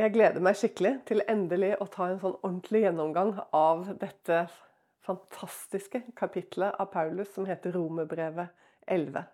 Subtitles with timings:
[0.00, 4.46] Jeg gleder meg skikkelig til endelig å ta en sånn ordentlig gjennomgang av dette
[5.04, 8.48] fantastiske kapitlet av Paulus som heter Romerbrevet
[8.88, 9.26] 11.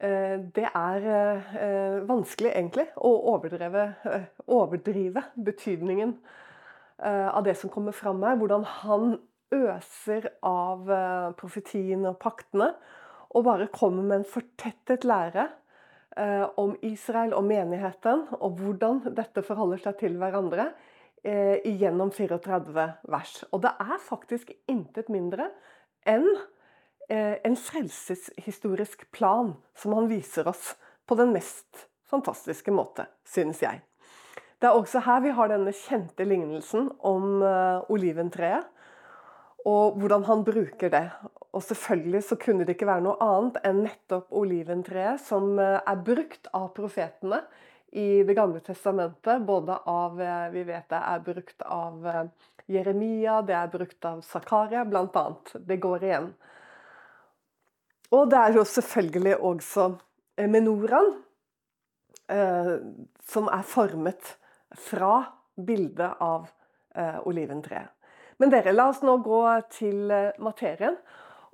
[0.00, 6.16] Eh, det er eh, vanskelig, egentlig, å overdrive, eh, betydningen
[7.00, 8.34] av det som kommer fram her.
[8.36, 9.14] Hvordan han
[9.54, 10.90] øser av
[11.38, 12.74] profetiene og paktene,
[13.30, 15.46] og bare kommer med en fortettet lære
[16.58, 20.70] om Israel og menigheten, og hvordan dette forholder seg til hverandre
[21.22, 23.34] eh, gjennom 34 vers.
[23.54, 25.50] Og det er faktisk intet mindre
[26.08, 26.26] enn
[27.08, 30.74] eh, en frelseshistorisk plan som han viser oss
[31.06, 33.84] på den mest fantastiske måte, synes jeg.
[34.60, 37.40] Det er også her vi har denne kjente lignelsen om
[37.88, 38.66] oliventreet
[39.68, 41.06] og hvordan han bruker det.
[41.50, 46.04] Og selvfølgelig så kunne det ikke være noe annet enn nettopp oliventreet, som eh, er
[46.06, 47.42] brukt av profetene
[47.90, 49.42] i Det gamle testamentet.
[49.46, 52.28] Både av eh, Vi vet det er brukt av eh,
[52.70, 55.24] Jeremia, det er brukt av Zakaria, bl.a.
[55.58, 56.28] Det går igjen.
[58.14, 59.88] Og det er jo selvfølgelig også
[60.50, 61.10] menoraen,
[63.26, 64.32] som er formet
[64.86, 65.12] fra
[65.54, 66.46] bildet av
[67.26, 67.90] oliventreet.
[68.38, 69.42] Men dere, la oss nå gå
[69.74, 70.10] til
[70.42, 70.98] materien.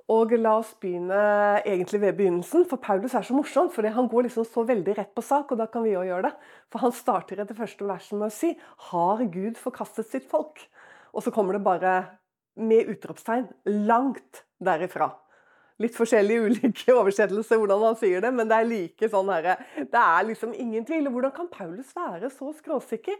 [0.07, 1.19] Og la oss begynne
[1.67, 3.69] egentlig ved begynnelsen, for Paulus er så morsom.
[3.69, 6.29] for Han går liksom så veldig rett på sak, og da kan vi òg gjøre
[6.29, 6.33] det.
[6.71, 8.57] For han starter etter første versen med å si
[8.89, 10.67] 'Har Gud forkastet sitt folk?'
[11.13, 12.19] Og så kommer det bare
[12.55, 15.11] med utropstegn langt derifra.
[15.77, 20.01] Litt forskjellige ulike oversettelser hvordan han sier det, men det er like sånn herre Det
[20.01, 21.09] er liksom ingen tvil.
[21.09, 23.15] Hvordan kan Paulus være så skråsikker?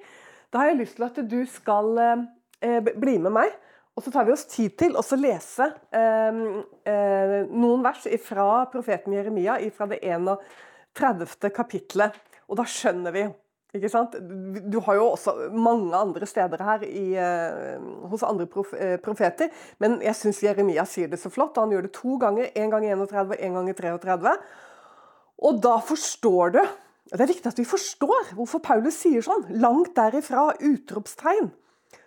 [0.49, 3.51] Da har jeg lyst til at du skal eh, bli med meg.
[3.98, 6.40] Og så tar vi oss tid til å lese eh,
[6.86, 11.50] eh, noen vers fra profeten Jeremia, fra det 31.
[11.50, 12.14] kapitlet.
[12.45, 13.25] Og da skjønner vi
[13.75, 14.14] ikke sant?
[14.72, 17.81] Du har jo også mange andre steder her i, eh,
[18.12, 21.57] hos andre prof, eh, profeter, men jeg syns Jeremia sier det så flott.
[21.57, 22.52] Han gjør det to ganger.
[22.56, 24.38] En gang i 31 og en gang i 33.
[25.44, 26.68] Og da forstår du
[27.07, 29.46] Det er viktig at vi forstår hvorfor Paulus sier sånn.
[29.62, 31.53] Langt derifra utropstegn.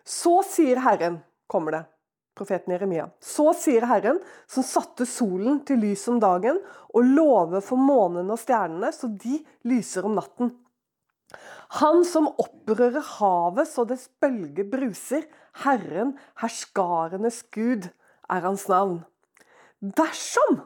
[0.05, 1.83] Så sier Herren, kommer det,
[2.39, 3.09] profeten Jeremia.
[3.21, 6.61] Så sier Herren, som satte solen til lys om dagen,
[6.95, 10.55] og lover for månen og stjernene, så de lyser om natten.
[11.81, 15.27] Han som opprører havet så dets bølger bruser,
[15.63, 17.91] Herren, herskarenes Gud,
[18.31, 19.01] er hans navn.
[19.81, 20.61] Dersom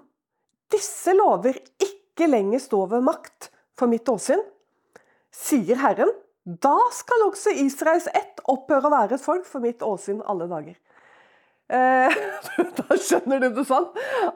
[0.72, 4.40] disse lover ikke lenger står ved makt for mitt åsyn,
[5.34, 6.12] sier Herren,
[6.44, 10.76] da skal også Israels ett opphøre å være et folk for mitt åsyn alle dager.
[11.72, 12.16] Eh,
[12.78, 13.86] da skjønner du det sånn?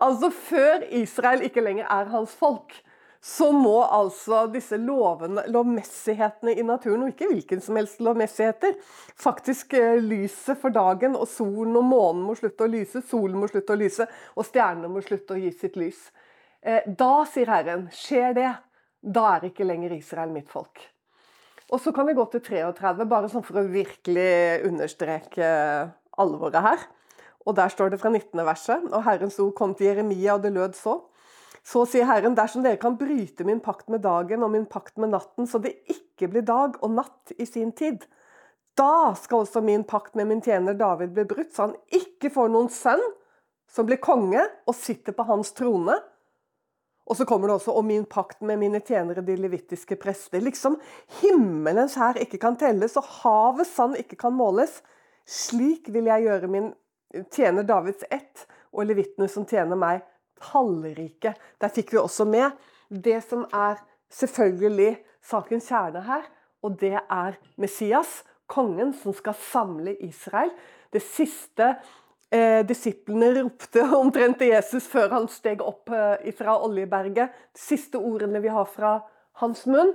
[0.01, 2.73] Altså, før Israel ikke lenger er hans folk,
[3.21, 8.79] så må altså disse lovene, lovmessighetene i naturen, og ikke hvilken som helst lovmessigheter,
[9.21, 13.51] faktisk eh, lyset for dagen, og solen og månen må slutte å lyse, solen må
[13.53, 16.07] slutte å lyse, og stjernene må slutte å gi sitt lys.
[16.63, 18.53] Eh, da, sier Herren, skjer det,
[19.05, 20.89] da er ikke lenger Israel mitt folk.
[21.69, 25.49] Og så kan vi gå til 33, bare sånn for å virkelig understreke
[26.19, 26.87] alvoret her.
[27.49, 28.41] Og der står det fra 19.
[28.45, 28.89] verset.
[28.89, 30.99] Og Herrens ord kom til Jeremia, og det lød så.
[31.69, 35.13] Så sier Herren, dersom dere kan bryte min pakt med dagen og min pakt med
[35.13, 38.07] natten, så det ikke blir dag og natt i sin tid,
[38.79, 42.53] da skal også min pakt med min tjener David bli brutt, så han ikke får
[42.55, 43.03] noen sønn
[43.69, 45.99] som blir konge og sitter på hans trone.
[47.09, 50.43] Og så kommer det også om min pakt med mine tjenere, de levittiske prester.
[50.45, 50.77] Liksom
[51.23, 54.83] himmelens hær ikke kan telles, og havets sand ikke kan måles.
[55.29, 56.71] Slik vil jeg gjøre min
[57.33, 60.03] tjener Davids ett, og levittene som tjener meg,
[60.45, 61.33] tallrike.
[61.61, 62.53] Der fikk vi også med
[62.89, 63.81] det som er
[64.13, 66.29] selvfølgelig sakens kjerne her,
[66.65, 70.53] og det er Messias, kongen som skal samle Israel.
[70.93, 71.75] Det siste
[72.35, 77.33] eh, disiplene ropte omtrent til Jesus før han steg opp eh, fra Oljeberget.
[77.55, 78.99] De siste ordene vi har fra
[79.43, 79.95] hans munn,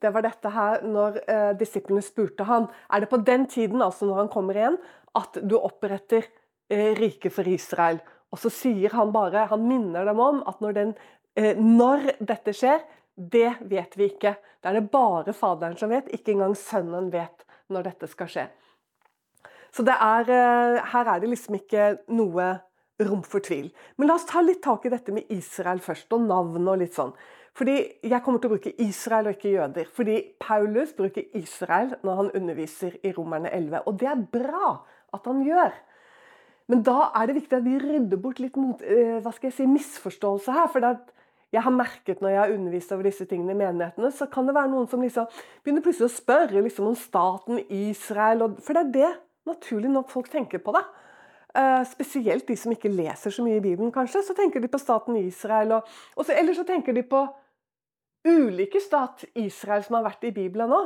[0.00, 4.08] det var dette her når eh, disiplene spurte han, er det på den tiden, altså
[4.08, 4.78] når han kommer igjen,
[5.18, 6.24] at du oppretter
[6.70, 8.00] eh, riket for Israel.
[8.30, 10.94] Og så sier han bare, han minner dem om at når, den,
[11.36, 12.80] eh, når dette skjer,
[13.20, 14.38] det vet vi ikke.
[14.60, 18.46] Det er det bare Faderen som vet, ikke engang Sønnen vet når dette skal skje.
[19.72, 22.60] Så er, eh, her er det liksom ikke noe
[23.00, 23.70] rom for tvil.
[23.96, 26.94] Men la oss ta litt tak i dette med Israel først, og navn og litt
[26.94, 27.12] sånn.
[27.54, 29.86] Fordi Jeg kommer til å bruke Israel og ikke jøder.
[29.92, 33.82] Fordi Paulus bruker Israel når han underviser i Romerne 11.
[33.86, 34.80] Og det er bra
[35.12, 35.72] at han gjør.
[36.70, 39.56] Men da er det viktig at vi rydder bort litt mot, eh, hva skal jeg
[39.56, 40.68] si, misforståelse her.
[40.68, 40.80] For
[41.52, 44.54] jeg har merket når jeg har undervist over disse tingene i menighetene, så kan det
[44.54, 45.26] være noen som liksom
[45.64, 48.54] begynner plutselig å spørre liksom om staten Israel.
[48.62, 49.10] For det er det
[49.50, 50.74] naturlig nok folk tenker på.
[50.76, 50.84] det.
[51.50, 54.22] Uh, spesielt de som ikke leser så mye i Bibelen, kanskje.
[54.22, 55.72] Så tenker de på staten Israel.
[55.78, 57.24] Og, og så, eller så tenker de på
[58.28, 60.80] ulike stat Israel som har vært i Bibelen nå.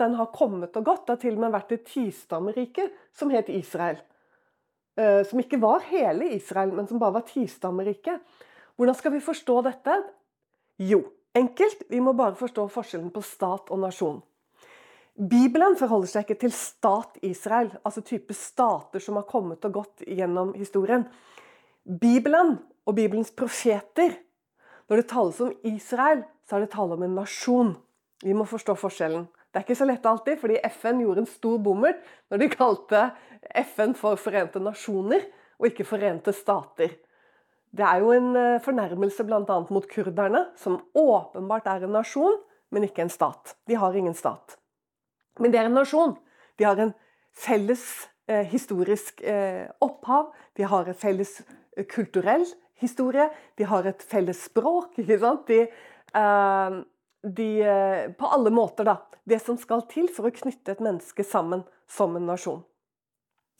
[0.00, 1.06] Den har kommet og gått.
[1.06, 4.00] Det har til og med vært et tistammerike som het Israel.
[4.98, 8.18] Uh, som ikke var hele Israel, men som bare var tistammerike.
[8.78, 10.00] Hvordan skal vi forstå dette?
[10.82, 11.04] Jo,
[11.34, 11.86] enkelt.
[11.90, 14.18] Vi må bare forstå forskjellen på stat og nasjon.
[15.18, 20.04] Bibelen forholder seg ikke til stat Israel, altså type stater som har kommet og gått
[20.06, 21.08] gjennom historien.
[21.82, 22.54] Bibelen
[22.86, 24.14] og Bibelens profeter,
[24.86, 27.72] når det tales om Israel, så er det tale om en nasjon.
[28.22, 29.26] Vi må forstå forskjellen.
[29.50, 33.02] Det er ikke så lett alltid, fordi FN gjorde en stor bommert når de kalte
[33.64, 35.26] FN for Forente nasjoner,
[35.58, 36.94] og ikke Forente stater.
[37.74, 39.42] Det er jo en eh, fornærmelse bl.a.
[39.42, 42.38] mot kurderne, som åpenbart er en nasjon,
[42.70, 43.56] men ikke en stat.
[43.66, 44.54] De har ingen stat.
[45.38, 46.16] Men det er en nasjon.
[46.58, 46.94] De har en
[47.38, 47.84] felles
[48.26, 50.32] eh, historisk eh, opphav.
[50.58, 51.38] De har en felles
[51.76, 52.46] eh, kulturell
[52.82, 53.28] historie.
[53.58, 54.96] De har et felles språk.
[55.02, 55.46] ikke sant?
[55.50, 55.66] De,
[56.22, 56.80] eh,
[57.38, 58.98] de eh, På alle måter, da.
[59.28, 62.62] Det som skal til for å knytte et menneske sammen som en nasjon.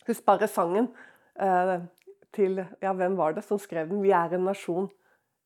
[0.09, 0.89] Husk bare sangen
[2.33, 4.01] til Ja, hvem var det som skrev den?
[4.03, 4.89] 'Vi er en nasjon'.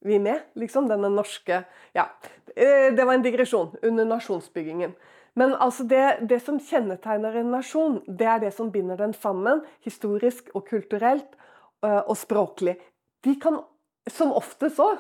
[0.03, 0.89] Vi med, liksom.
[0.89, 1.65] Denne norske
[1.95, 2.07] Ja.
[2.57, 4.95] Eh, det var en digresjon under nasjonsbyggingen.
[5.39, 9.63] Men altså det, det, som kjennetegner en nasjon, det er det som binder den sammen,
[9.85, 11.39] historisk og kulturelt
[11.85, 12.77] eh, og språklig.
[13.25, 13.63] De kan
[14.11, 14.91] som ofte så,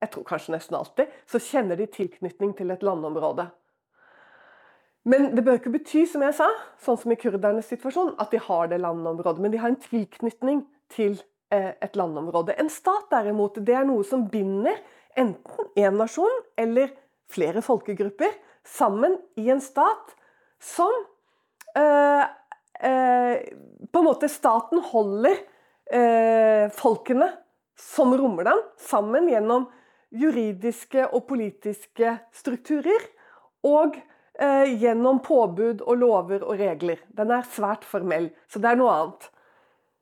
[0.00, 3.48] jeg tror kanskje nesten alltid, så kjenner de tilknytning til et landområde.
[5.04, 6.48] Men det bør ikke bety, som jeg sa,
[6.80, 9.42] sånn som i kurdernes situasjon, at de har det landområdet.
[9.44, 10.62] Men de har en tilknytning
[10.94, 11.18] til
[11.52, 12.56] eh, et landområde.
[12.56, 14.80] En stat derimot, det er noe som binder
[15.20, 16.94] enten en nasjon eller
[17.30, 18.32] flere folkegrupper
[18.66, 20.14] sammen i en stat
[20.62, 20.92] som
[21.76, 22.24] eh,
[22.90, 23.38] eh,
[23.92, 25.36] På en måte staten holder
[25.92, 27.30] eh, folkene
[27.78, 29.66] som rommer dem, sammen gjennom
[30.14, 33.10] juridiske og politiske strukturer.
[33.64, 33.96] Og
[34.34, 36.98] gjennom påbud og lover og regler.
[37.14, 39.28] Den er svært formell, så det er noe annet.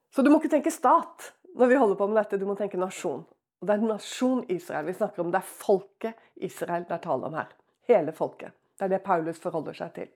[0.09, 2.81] Så du må ikke tenke stat når vi holder på med dette, du må tenke
[2.81, 3.26] nasjon.
[3.61, 5.32] Og det er nasjon Israel vi snakker om.
[5.32, 7.50] Det er folket Israel det er tale om her.
[7.88, 8.55] Hele folket.
[8.79, 10.08] Det er det Paulus forholder seg til.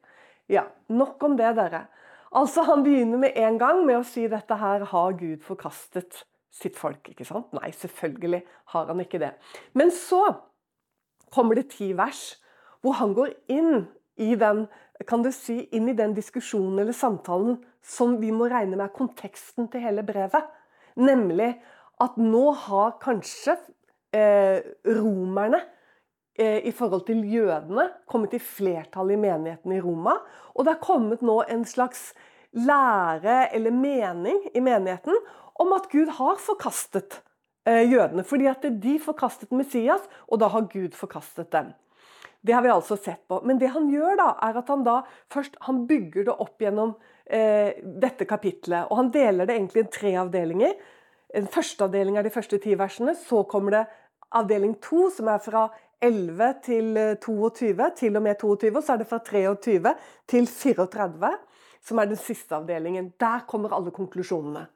[0.51, 1.87] Ja, Nok om det, dere.
[2.33, 6.77] Altså, Han begynner med en gang med å si dette her har Gud forkastet sitt
[6.79, 7.09] folk.
[7.09, 7.53] ikke sant?
[7.53, 8.43] Nei, selvfølgelig
[8.73, 9.33] har han ikke det.
[9.75, 10.23] Men så
[11.35, 12.37] kommer det ti vers
[12.81, 13.87] hvor han går inn
[14.17, 14.67] i den
[15.05, 18.95] kan du si, inn i den diskusjonen eller samtalen som vi må regne med er
[18.97, 20.47] konteksten til hele brevet.
[20.97, 21.51] Nemlig
[22.01, 23.59] at nå har kanskje
[24.17, 25.61] eh, romerne
[26.39, 30.19] i forhold til jødene kommet i flertall i menigheten i Roma.
[30.53, 32.11] Og det er kommet nå en slags
[32.57, 35.17] lære eller mening i menigheten
[35.61, 37.21] om at Gud har forkastet
[37.69, 38.25] eh, jødene.
[38.25, 41.73] Fordi at de forkastet Messias, og da har Gud forkastet dem.
[42.47, 43.41] Det har vi altså sett på.
[43.45, 45.01] Men det han gjør, da, er at han da
[45.33, 46.95] først han bygger det opp gjennom
[47.27, 48.87] eh, dette kapitlet.
[48.91, 50.77] Og han deler det egentlig i tre avdelinger.
[51.37, 53.17] En første avdeling er de første ti versene.
[53.19, 53.87] Så kommer det
[54.37, 55.67] avdeling to, som er fra
[56.03, 58.77] 11 til 22, eh, til og med 22.
[58.77, 59.95] Og så er det fra 23
[60.29, 61.31] til 34,
[61.83, 63.13] som er den siste avdelingen.
[63.21, 64.67] Der kommer alle konklusjonene.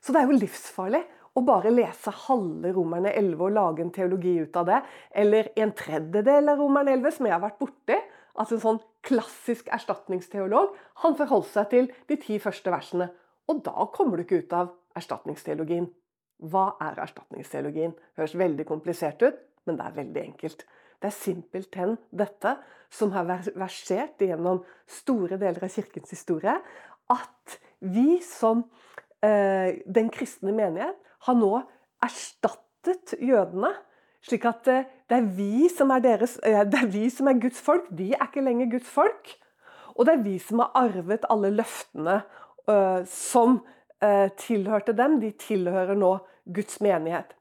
[0.00, 1.02] Så det er jo livsfarlig
[1.34, 5.72] å bare lese halve Romerne 11 og lage en teologi ut av det, eller en
[5.72, 7.96] tredjedel av Romerne 11, som jeg har vært borti,
[8.38, 13.10] altså en sånn klassisk erstatningsteolog, han forholder seg til de ti første versene.
[13.50, 15.88] Og da kommer du ikke ut av erstatningsteologien.
[16.44, 17.94] Hva er erstatningsteologien?
[18.18, 20.64] Høres veldig komplisert ut, men det er veldig enkelt.
[21.00, 22.56] Det er simpelthen dette
[22.92, 26.54] som har versert gjennom store deler av kirkens historie,
[27.12, 28.64] at vi som
[29.24, 31.52] eh, den kristne menighet har nå
[32.04, 33.72] erstattet jødene.
[34.24, 37.90] Slik at eh, det er er, deres, eh, det er vi som er Guds folk.
[37.90, 39.34] De er ikke lenger Guds folk.
[39.94, 42.22] Og det er vi som har arvet alle løftene
[42.68, 43.60] uh, som
[44.02, 45.20] uh, tilhørte dem.
[45.20, 46.16] De tilhører nå
[46.50, 47.36] Guds menighet.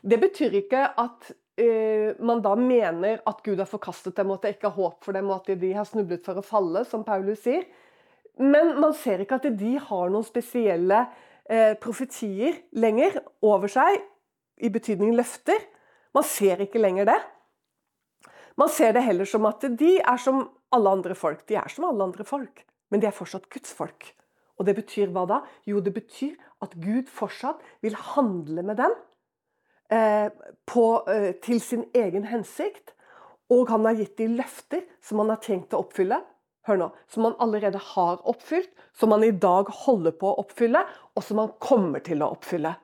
[0.00, 1.32] Det betyr ikke at
[2.22, 5.16] man da mener at Gud har forkastet dem, og at det ikke er håp for
[5.16, 7.64] dem, og at de har snublet for å falle, som Paulus sier.
[8.38, 11.00] Men man ser ikke at de har noen spesielle
[11.50, 13.98] eh, profetier lenger over seg,
[14.58, 15.58] i betydning løfter.
[16.14, 17.18] Man ser ikke lenger det.
[18.58, 20.42] Man ser det heller som at de er som
[20.74, 21.44] alle andre folk.
[21.46, 24.10] De er som alle andre folk, men de er fortsatt Guds folk.
[24.58, 25.42] Og det betyr hva da?
[25.68, 26.34] Jo, det betyr
[26.64, 28.96] at Gud fortsatt vil handle med dem.
[29.92, 30.28] Eh,
[30.66, 32.94] på, eh, til sin egen hensikt.
[33.50, 36.20] Og han har gitt de løfter som han har tenkt å oppfylle.
[36.68, 40.84] Hør nå, Som han allerede har oppfylt, som han i dag holder på å oppfylle,
[41.16, 42.74] og som han kommer til å oppfylle.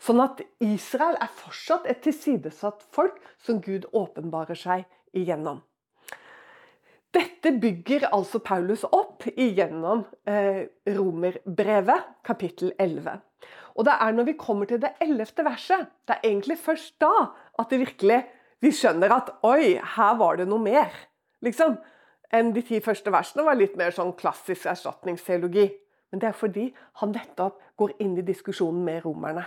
[0.00, 4.84] Sånn at Israel er fortsatt et tilsidesatt folk som Gud åpenbarer seg
[5.16, 5.62] igjennom.
[7.16, 13.22] Dette bygger altså Paulus opp igjennom eh, Romerbrevet, kapittel 11.
[13.76, 17.12] Og det er når vi kommer til det ellevte verset, det er egentlig først da
[17.60, 18.22] at det virkelig,
[18.64, 20.94] vi skjønner at oi, her var det noe mer.
[21.44, 21.76] Liksom
[22.34, 25.68] enn de ti første versene var litt mer sånn klassisk erstatningsteologi.
[26.10, 26.70] Men det er fordi
[27.02, 29.44] han nettopp går inn i diskusjonen med romerne.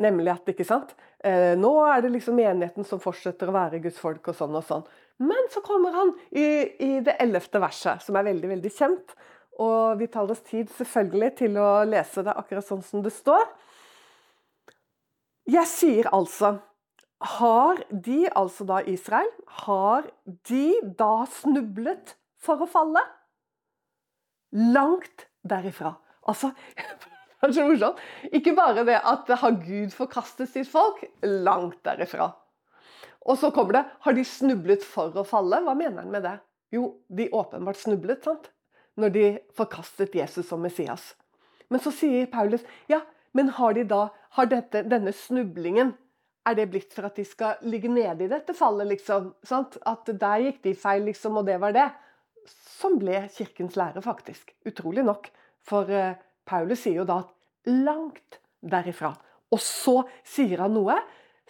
[0.00, 0.94] Nemlig at ikke sant?
[1.20, 4.64] Eh, nå er det liksom menigheten som fortsetter å være Guds folk og sånn og
[4.64, 4.86] sånn.
[5.20, 6.46] Men så kommer han i,
[6.80, 9.12] i det ellevte verset, som er veldig, veldig kjent.
[9.60, 13.44] Og vi tar oss tid selvfølgelig til å lese det akkurat sånn som det står.
[15.50, 16.56] Jeg sier altså
[17.20, 19.28] har de, altså da Israel,
[19.66, 20.06] har
[20.48, 23.02] de da snublet for å falle?
[24.72, 25.92] Langt derifra.
[26.24, 26.54] Altså
[27.40, 28.00] det er så morsomt.
[28.32, 31.02] Ikke bare det at har Gud forkastet sitt folk?
[31.20, 32.30] Langt derifra.
[33.28, 35.60] Og så kommer det Har de snublet for å falle?
[35.60, 36.38] Hva mener han med det?
[36.72, 38.48] Jo, de åpenbart snublet, sant?
[38.98, 39.24] Når de
[39.56, 41.14] forkastet Jesus som Messias.
[41.70, 43.02] Men så sier Paulus ja,
[43.36, 45.94] men har de da Har dette, denne snublingen
[46.46, 49.32] er det blitt for at de skal ligge nede i dette fallet, liksom?
[49.46, 49.76] Sant?
[49.86, 51.88] At der gikk de feil, liksom, og det var det.
[52.78, 54.54] Som ble kirkens lære, faktisk.
[54.70, 55.28] Utrolig nok.
[55.66, 56.14] For uh,
[56.48, 57.34] Paulus sier jo da at
[57.68, 59.12] langt derifra.
[59.50, 60.96] Og så sier han noe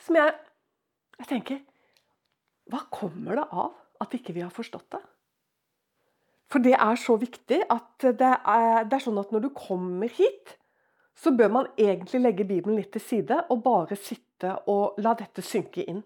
[0.00, 0.34] som jeg,
[1.20, 1.62] jeg tenker
[2.72, 5.02] Hva kommer det av at ikke vi har forstått det?
[6.50, 10.10] For det er så viktig at det er, det er sånn at når du kommer
[10.10, 10.56] hit,
[11.14, 15.44] så bør man egentlig legge Bibelen litt til side og bare sitte og la dette
[15.44, 16.00] synke inn.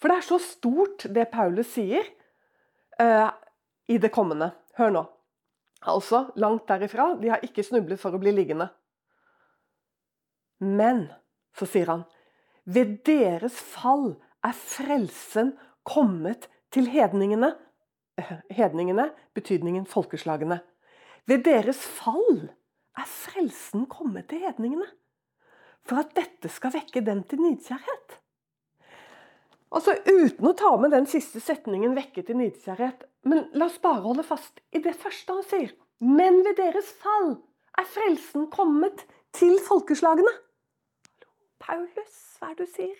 [0.00, 2.04] For det er så stort, det Paulus sier
[3.00, 3.30] uh,
[3.88, 4.52] i det kommende.
[4.78, 5.02] Hør nå.
[5.88, 7.14] Altså, langt derifra.
[7.20, 8.68] De har ikke snublet for å bli liggende.
[10.60, 11.06] Men,
[11.56, 12.04] så sier han,
[12.68, 14.12] ved deres fall
[14.44, 15.54] er frelsen
[15.88, 17.54] kommet til hedningene.
[18.18, 20.60] Eh, hedningene, betydningen folkeslagene.
[21.26, 22.50] Ved deres fall
[22.98, 24.88] er frelsen kommet til hedningene.
[25.86, 28.16] For at dette skal vekke dem til nidkjærhet.
[29.70, 34.02] Altså Uten å ta med den siste setningen 'vekke til nidkjærhet', men la oss bare
[34.02, 35.70] holde fast i det første han sier.
[36.00, 37.36] Men ved deres fall
[37.78, 40.32] er frelsen kommet til folkeslagene.
[41.60, 42.98] Paulus, hva er det du sier?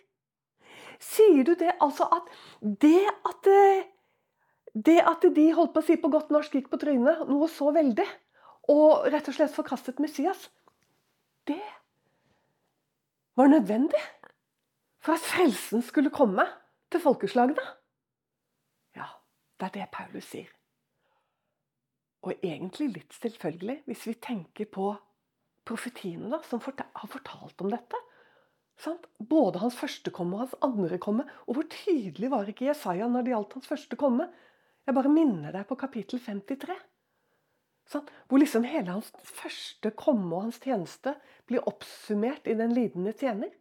[1.01, 2.29] Sier du det altså at
[2.63, 3.49] det at
[4.75, 7.73] det at de holdt på å si på godt norsk gikk på trynet noe så
[7.75, 8.07] veldig,
[8.71, 10.47] og rett og slett forkastet Messias,
[11.49, 11.61] det
[13.39, 14.01] var nødvendig
[15.01, 16.45] for at frelsen skulle komme
[16.93, 17.65] til folkeslagene.
[18.99, 19.09] Ja,
[19.59, 20.51] det er det Paulus sier.
[22.21, 24.93] Og egentlig litt selvfølgelig, hvis vi tenker på
[25.67, 27.97] profetiene da, som har fortalt om dette.
[28.81, 29.07] Sant?
[29.19, 31.27] Både hans første komme og hans andre komme.
[31.49, 34.29] Og hvor tydelig var ikke Jesaja når det gjaldt hans første komme?
[34.91, 36.75] Jeg bare minner deg på kapittel 53.
[38.27, 41.13] Hvor liksom hele hans første komme og hans tjeneste
[41.47, 43.53] blir oppsummert i den lidende tjener.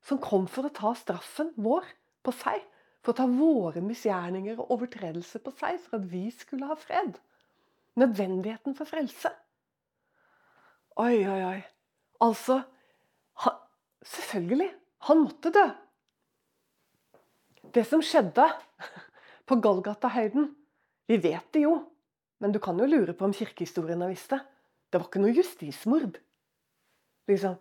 [0.00, 1.84] Som kom for å ta straffen vår
[2.24, 2.64] på seg.
[3.04, 7.20] For å ta våre misgjerninger og overtredelser på seg, for at vi skulle ha fred.
[8.00, 9.36] Nødvendigheten for frelse.
[10.96, 11.62] Oi, oi, oi.
[12.24, 12.62] Altså
[13.44, 13.60] han,
[14.00, 14.72] Selvfølgelig.
[15.12, 15.68] Han måtte dø.
[17.76, 18.48] Det som skjedde
[19.48, 20.48] på Golgata-høyden,
[21.08, 21.76] vi vet det jo.
[22.40, 24.40] Men du kan jo lure på om kirkehistorien har visst det.
[24.90, 26.18] Det var ikke noe justismord.
[27.30, 27.56] Liksom.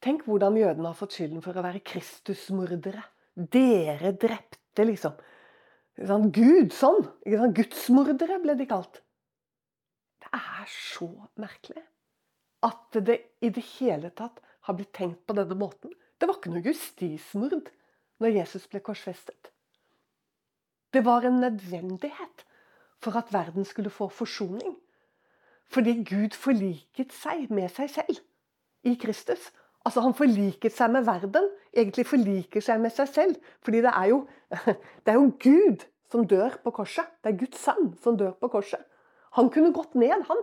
[0.00, 3.02] Tenk hvordan jødene har fått skylden for å være Kristusmordere.
[3.34, 5.16] Dere drepte, liksom.
[6.00, 7.02] Sånn, Gud sånn.
[7.26, 9.02] Sånn, Gudsmordere ble de kalt.
[10.20, 11.10] Det er så
[11.40, 11.84] merkelig
[12.64, 15.92] at det i det hele tatt har blitt tenkt på denne måten.
[16.20, 17.70] Det var ikke noe justismord
[18.20, 19.52] når Jesus ble korsfestet.
[20.92, 22.46] Det var en nødvendighet
[23.00, 24.76] for at verden skulle få forsoning.
[25.70, 28.18] Fordi Gud forliket seg med seg selv
[28.82, 29.52] i Kristus.
[29.84, 33.36] Altså Han forliket seg med verden, egentlig forliker seg med seg selv.
[33.62, 34.24] Fordi det er jo,
[35.04, 37.06] det er jo Gud som dør på korset.
[37.22, 38.82] Det er Guds sønn som dør på korset.
[39.38, 40.42] Han kunne gått ned, han.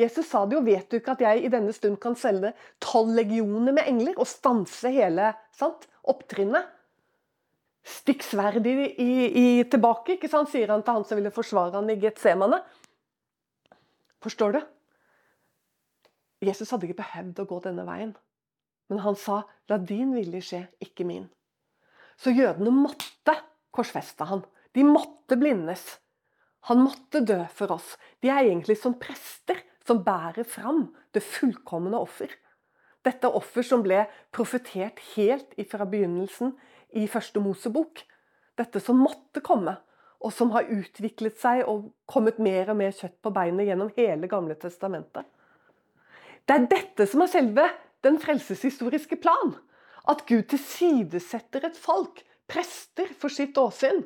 [0.00, 3.12] Jesus sa det jo, vet du ikke at jeg i denne stund kan selge tolv
[3.16, 6.68] legioner med engler og stanse hele sant, opptrinnet?
[7.82, 8.22] Stikk
[8.62, 9.10] i,
[9.42, 10.50] i, tilbake, ikke sant?
[10.50, 12.60] sier han til han som ville forsvare han i Getsemane.
[14.22, 14.60] Forstår du?
[16.42, 18.14] Jesus hadde ikke behøvd å gå denne veien.
[18.90, 21.30] Men han sa 'la din vilje skje, ikke min'.
[22.16, 23.34] Så jødene måtte
[23.72, 24.44] korsfeste han.
[24.74, 25.98] De måtte blindes.
[26.70, 27.96] Han måtte dø for oss.
[28.22, 32.30] De er egentlig som prester som bærer fram det fullkomne offer.
[33.02, 36.54] Dette offer som ble profetert helt fra begynnelsen
[36.98, 38.04] i første Mosebok.
[38.58, 39.76] Dette som måtte komme,
[40.22, 44.30] og som har utviklet seg og kommet mer og mer kjøtt på beinet gjennom hele
[44.30, 45.26] Gamle testamentet.
[46.46, 47.66] Det er dette som er selve
[48.06, 49.54] den frelseshistoriske plan.
[50.10, 54.02] At Gud tilsidesetter et folk, prester, for sitt åsyn.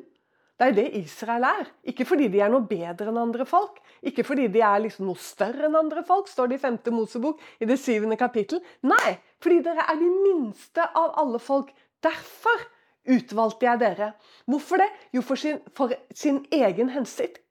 [0.57, 1.67] Det er det Israel er.
[1.85, 3.77] Ikke fordi de er noe bedre enn andre folk.
[4.05, 6.79] Ikke fordi de er liksom noe større enn andre folk, står det i 5.
[6.95, 8.63] Mosebok i det syvende kapittel.
[8.85, 11.69] Nei, fordi dere er de minste av alle folk.
[12.05, 12.65] Derfor
[13.07, 14.11] utvalgte jeg dere.
[14.45, 14.87] Hvorfor det?
[15.15, 17.41] Jo, for sin, for sin egen hensikt.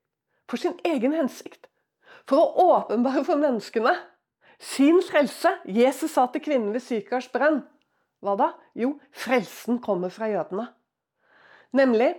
[0.50, 1.66] For sin egen hensikt.
[2.26, 3.94] For å åpenbare for menneskene
[4.62, 5.52] sin frelse.
[5.68, 7.62] Jesus sa til kvinnen ved Sykars brønn
[8.24, 8.52] Hva da?
[8.74, 10.70] Jo, frelsen kommer fra jødene.
[11.76, 12.14] Nemlig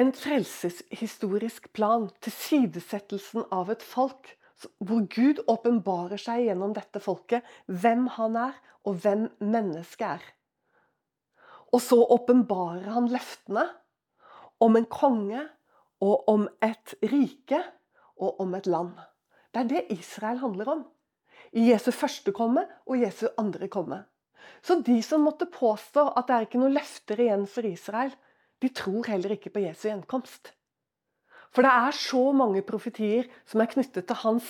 [0.00, 2.08] en frelseshistorisk plan.
[2.24, 4.32] Tilsidesettelsen av et folk.
[4.78, 8.54] Hvor Gud åpenbarer seg gjennom dette folket hvem han er,
[8.86, 10.24] og hvem mennesket er.
[11.72, 13.64] Og så åpenbarer han løftene
[14.62, 15.42] om en konge
[16.02, 17.60] og om et rike
[18.20, 18.92] og om et land.
[19.52, 20.82] Det er det Israel handler om.
[21.52, 24.02] I Jesu første komme og Jesu andre komme.
[24.62, 28.12] Så de som måtte påstå at det er ikke noen løfter igjen for Israel,
[28.62, 30.52] de tror heller ikke på Jesu gjenkomst.
[31.52, 34.48] For det er så mange profetier som er knyttet til hans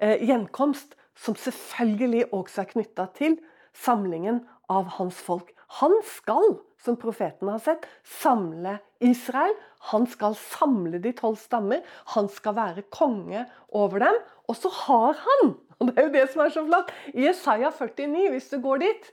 [0.00, 3.36] eh, gjenkomst, som selvfølgelig også er knytta til
[3.76, 5.50] samlingen av hans folk.
[5.78, 9.52] Han skal, som profeten har sett, samle Israel.
[9.92, 11.82] Han skal samle de tolv stammer.
[12.14, 13.44] Han skal være konge
[13.76, 14.22] over dem.
[14.48, 17.74] Og så har han, og det er jo det som er så flott, i Isaiah
[17.74, 19.12] 49, hvis du går dit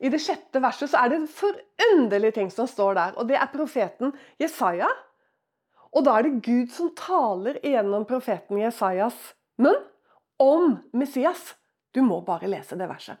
[0.00, 3.16] i det sjette verset så er det en forunderlig ting som står der.
[3.20, 4.88] Og det er profeten Jesaja.
[5.92, 9.18] Og da er det Gud som taler gjennom profeten Jesajas
[9.60, 9.82] munn
[10.40, 11.54] om Messias.
[11.92, 13.18] Du må bare lese det verset.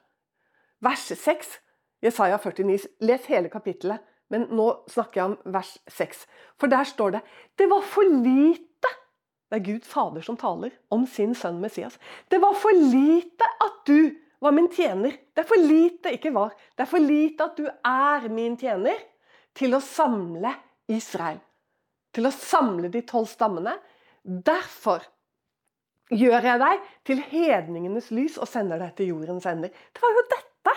[0.80, 1.58] Vers 6,
[2.04, 2.86] Jesaja 49.
[3.04, 6.24] Les hele kapittelet, men nå snakker jeg om vers 6.
[6.60, 7.20] For der står det
[7.58, 8.94] Det var for lite
[9.50, 11.98] Det er Gud Fader som taler om sin sønn Messias.
[12.30, 15.16] Det var for lite at du var min tjener.
[15.34, 16.54] Det er for lite, ikke var.
[16.76, 18.96] Det er for lite at du er min tjener
[19.58, 20.54] til å samle
[20.88, 21.40] Israel.
[22.14, 23.74] Til å samle de tolv stammene.
[24.22, 25.02] Derfor
[26.10, 29.70] gjør jeg deg til hedningenes lys og sender deg til jordens ender.
[29.70, 30.76] Det var jo dette!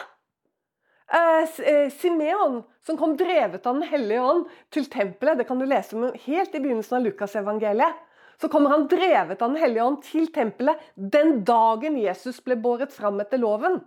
[1.11, 5.65] Eh, eh, Simeon, som kom drevet av Den hellige ånd til tempelet, det kan du
[5.65, 8.01] lese om helt i begynnelsen av Lukasevangeliet
[8.41, 12.91] så kommer han drevet av Den hellige ånd til tempelet den dagen Jesus ble båret
[12.91, 13.79] fram etter loven.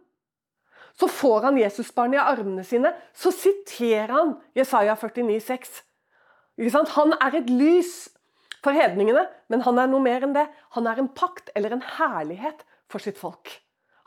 [0.96, 5.82] Så får han Jesusbarnet i armene sine, så siterer han Jesaja 49,
[6.56, 6.94] 49,6.
[6.96, 7.92] Han er et lys
[8.64, 10.46] for hedningene, men han er noe mer enn det.
[10.78, 13.58] Han er en pakt eller en herlighet for sitt folk.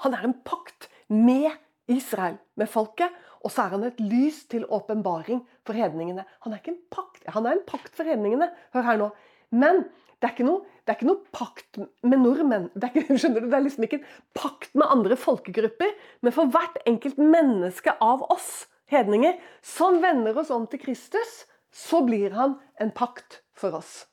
[0.01, 1.51] Han er en pakt med
[1.91, 6.25] Israel, med folket, og så er han et lys til åpenbaring for hedningene.
[6.43, 8.49] Han er ikke en pakt, han er en pakt for hedningene.
[8.75, 9.09] Hør her nå.
[9.55, 9.85] Men
[10.19, 12.67] det er ikke noe, er ikke noe pakt med nordmenn.
[12.75, 15.93] Det er, ikke, du, det er liksom ikke en pakt med andre folkegrupper.
[16.25, 22.01] Men for hvert enkelt menneske av oss hedninger som vender oss om til Kristus, så
[22.03, 24.03] blir han en pakt for oss.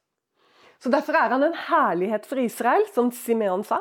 [0.78, 3.80] Så Derfor er han en herlighet for Israel, som Simeon sa.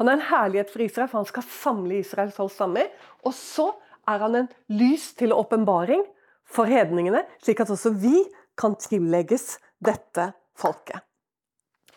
[0.00, 2.90] Han er en herlighet for Israel, for han skal samle Israels tolv stammer.
[3.22, 3.70] Og så
[4.10, 6.02] er han en lys til åpenbaring
[6.44, 8.18] for hedningene, slik at også vi
[8.58, 11.02] kan tillegges dette folket.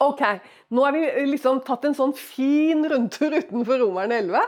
[0.04, 0.22] Ok,
[0.70, 4.44] nå har vi liksom tatt en sånn fin rundtur utenfor Romerne 11.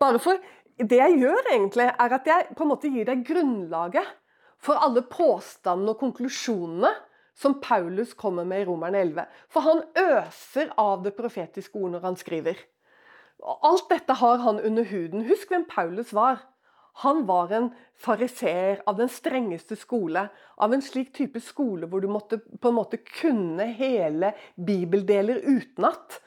[0.00, 4.10] Bare for Det jeg gjør, egentlig, er at jeg på en måte gir deg grunnlaget
[4.60, 6.90] for alle påstandene og konklusjonene
[7.36, 9.24] som Paulus kommer med i Romerne 11.
[9.48, 12.60] For han øser av det profetiske ord når han skriver.
[13.42, 15.26] Alt dette har han under huden.
[15.28, 16.40] Husk hvem Paulus var.
[17.04, 17.70] Han var en
[18.00, 20.28] fariseer av den strengeste skole.
[20.56, 26.22] Av en slik type skole hvor du måtte på en måte kunne hele bibeldeler utenat.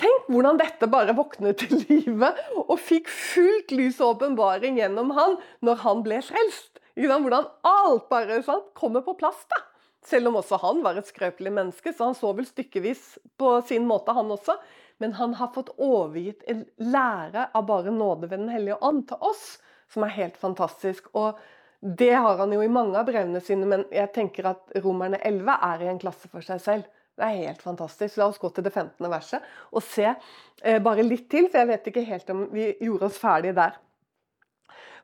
[0.00, 2.32] Tenk hvordan dette bare våknet til live
[2.64, 5.36] og fikk fullt lys og åpenbaring gjennom han
[5.66, 6.80] når han ble frelst.
[6.98, 9.44] Hvordan alt bare sånn, kommer på plass.
[9.48, 9.60] da.
[10.04, 13.86] Selv om også han var et skrøpelig menneske, så han så vel stykkevis på sin
[13.88, 14.56] måte, han også.
[15.00, 19.24] Men han har fått overgitt en lære av bare nåde ved Den hellige ånd til
[19.24, 19.58] oss
[19.90, 21.08] som er helt fantastisk.
[21.16, 21.38] Og
[21.80, 25.56] det har han jo i mange av brevene sine, men jeg tenker at Romerne 11
[25.70, 26.88] er i en klasse for seg selv.
[27.16, 28.18] Det er helt fantastisk.
[28.20, 29.08] La oss gå til det 15.
[29.12, 33.10] verset og se eh, bare litt til, for jeg vet ikke helt om vi gjorde
[33.10, 33.76] oss ferdig der.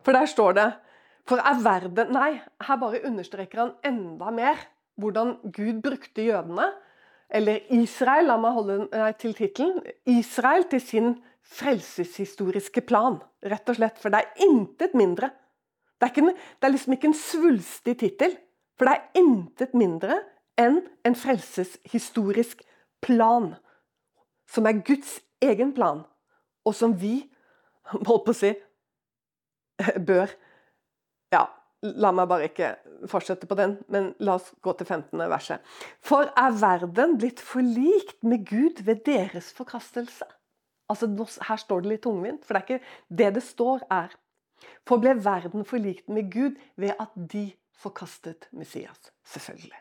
[0.04, 0.68] For der står det
[1.26, 4.61] For er verden Nei, her bare understreker han enda mer
[4.96, 6.70] hvordan Gud brukte jødene,
[7.28, 11.08] eller Israel, la meg holde meg til tittelen, Israel til sin
[11.56, 13.98] frelseshistoriske plan, rett og slett.
[14.02, 15.30] For det er intet mindre.
[15.96, 18.36] Det er, ikke, det er liksom ikke en svulstig tittel.
[18.76, 20.20] For det er intet mindre
[20.60, 22.62] enn en frelseshistorisk
[23.04, 23.54] plan.
[24.50, 26.04] Som er Guds egen plan,
[26.64, 27.18] og som vi,
[28.08, 28.52] holdt på å si,
[30.08, 30.30] bør
[31.96, 32.72] la meg bare ikke
[33.11, 35.20] fortsette på den, men la oss gå til 15.
[35.31, 35.62] verset.
[36.05, 40.27] For er verden blitt forlikt med Gud ved deres forkastelse?
[40.88, 41.09] Altså,
[41.49, 44.14] Her står det litt tungvint, for det er ikke det det står, er
[44.88, 49.12] For ble verden forlikt med Gud ved at de forkastet Messias?
[49.29, 49.77] Selvfølgelig.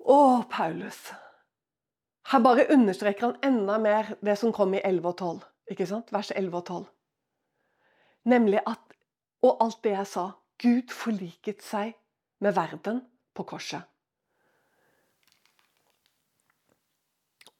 [0.00, 0.98] Å, Paulus.
[2.32, 5.44] Her bare understreker han enda mer det som kom i 11 og 12.
[5.70, 6.10] Ikke sant?
[6.12, 6.88] Vers 11 og 12.
[8.30, 8.82] Nemlig at
[9.46, 10.26] Og alt det jeg sa.
[10.60, 11.94] Gud forliket seg
[12.44, 13.00] med verden
[13.36, 13.86] på korset.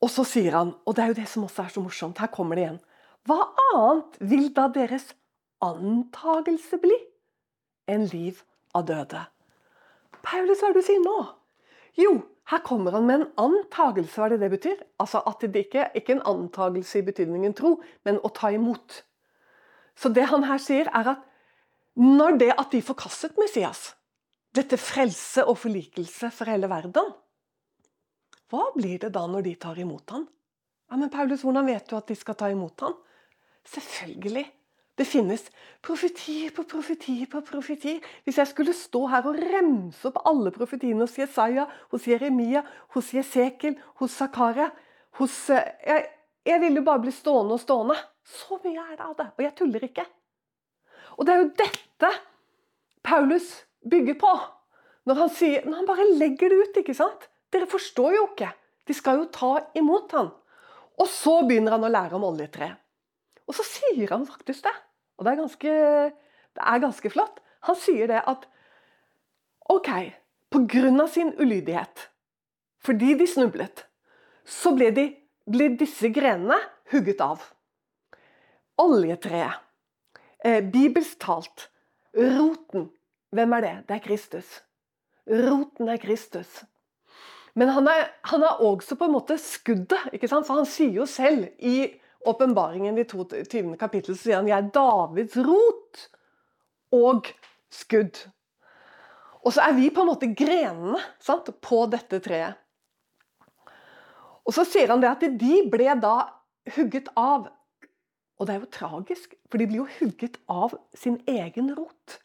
[0.01, 2.33] Og så sier han, og det er jo det som også er så morsomt, her
[2.33, 2.79] kommer det igjen
[3.29, 3.41] Hva
[3.75, 5.11] annet vil da deres
[5.65, 6.97] antagelse bli
[7.91, 8.41] enn liv
[8.77, 9.27] av døde?
[10.25, 11.19] Paulus, hva er det du sier nå?
[12.01, 12.15] Jo,
[12.51, 14.85] her kommer han med en antagelse, hva er det det betyr?
[15.03, 19.03] Altså at det ikke, ikke en antagelse i betydningen tro, men å ta imot.
[19.97, 21.27] Så det han her sier, er at
[21.99, 23.95] når det at de forkastet Messias,
[24.55, 27.11] dette frelse og forlikelse for hele verden,
[28.51, 30.27] hva blir det da når de tar imot han?
[30.91, 32.97] Ja, men Paulus, hvordan vet du at de skal ta imot han?
[33.67, 34.49] Selvfølgelig.
[34.99, 35.45] Det finnes
[35.87, 38.03] profetier på profetier på profetier.
[38.27, 42.65] Hvis jeg skulle stå her og remse opp alle profetiene hos Jesaja, hos Jeremia,
[42.97, 44.69] hos Jesekel, hos Zakaria
[45.19, 46.07] hos, eh, jeg,
[46.47, 47.97] jeg ville jo bare bli stående og stående.
[48.27, 49.29] Så mye er det av det.
[49.37, 50.07] Og jeg tuller ikke.
[51.21, 52.11] Og det er jo dette
[53.05, 53.53] Paulus
[53.85, 54.33] bygger på.
[55.09, 56.81] Når han, sier, når han bare legger det ut.
[56.81, 57.29] ikke sant?
[57.53, 58.51] Dere forstår jo ikke.
[58.89, 60.31] De skal jo ta imot han.
[61.01, 62.73] Og så begynner han å lære om oljetre.
[63.49, 64.75] Og så sier han faktisk det.
[65.19, 65.77] Og det er ganske,
[66.57, 67.41] det er ganske flott.
[67.69, 68.47] Han sier det at
[69.71, 69.91] OK,
[70.51, 71.07] pga.
[71.07, 72.09] sin ulydighet,
[72.83, 73.85] fordi de snublet,
[74.45, 75.05] så ble, de,
[75.47, 76.57] ble disse grenene
[76.91, 77.45] hugget av
[78.81, 79.70] oljetreet.
[80.45, 81.29] Eh, bibelsk.
[82.17, 82.91] Roten.
[83.31, 83.77] Hvem er det?
[83.89, 84.61] Det er Kristus.
[85.29, 86.65] Roten er Kristus.
[87.55, 90.09] Men han er, han er også på en måte skuddet.
[90.13, 90.47] ikke sant?
[90.47, 91.93] For han sier jo selv i
[92.27, 93.77] åpenbaringen i 22.
[93.77, 96.09] kapittel sier han 'Jeg er Davids rot
[96.93, 97.27] og
[97.71, 98.29] skudd'.
[99.45, 102.55] Og så er vi på en måte grenene sant, på dette treet.
[104.45, 106.29] Og så sier han det at de ble da
[106.77, 107.49] hugget av
[108.41, 112.17] og det er jo tragisk, for de blir jo hugget av sin egen rot.